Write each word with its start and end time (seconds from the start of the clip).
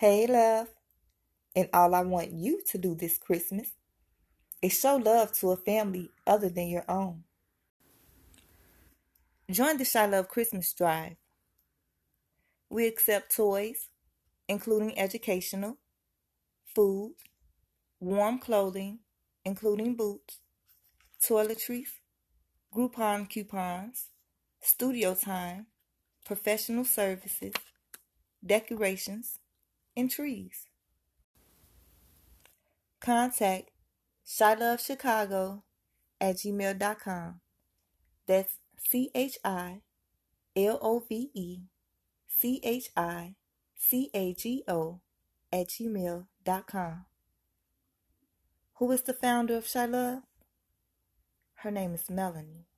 Hey, 0.00 0.26
love. 0.26 0.68
And 1.54 1.68
all 1.74 1.94
I 1.94 2.00
want 2.00 2.30
you 2.32 2.62
to 2.68 2.78
do 2.78 2.94
this 2.94 3.18
Christmas 3.18 3.72
is 4.62 4.72
show 4.72 4.96
love 4.96 5.34
to 5.40 5.50
a 5.50 5.58
family 5.58 6.08
other 6.26 6.48
than 6.48 6.68
your 6.68 6.86
own. 6.88 7.24
Join 9.50 9.76
the 9.76 9.84
Chi 9.84 10.06
Love 10.06 10.26
Christmas 10.28 10.72
Drive. 10.72 11.16
We 12.70 12.86
accept 12.86 13.36
toys, 13.36 13.90
including 14.48 14.98
educational, 14.98 15.76
food, 16.64 17.12
warm 18.00 18.38
clothing, 18.38 19.00
including 19.44 19.96
boots, 19.96 20.38
toiletries, 21.22 22.00
Groupon 22.74 23.28
coupons, 23.28 24.06
studio 24.62 25.14
time, 25.14 25.66
professional 26.24 26.86
services, 26.86 27.52
decorations, 28.42 29.40
and 29.96 30.10
trees. 30.10 30.66
Contact 33.00 33.70
ChiLoveChicago 34.26 35.62
at 36.20 36.36
gmail.com. 36.36 37.40
That's 38.26 38.58
C 38.78 39.10
H 39.14 39.38
I 39.44 39.82
L 40.56 40.78
O 40.80 41.02
V 41.08 41.30
E 41.34 41.60
C 42.28 42.60
H 42.62 42.90
I 42.96 43.34
C 43.76 44.10
A 44.14 44.34
G 44.34 44.62
O 44.68 45.00
at 45.52 45.68
gmail.com. 45.68 47.06
Who 48.74 48.92
is 48.92 49.02
the 49.02 49.14
founder 49.14 49.56
of 49.56 49.70
Chi 49.70 49.84
Love? 49.84 50.22
Her 51.56 51.70
name 51.70 51.94
is 51.94 52.08
Melanie. 52.08 52.69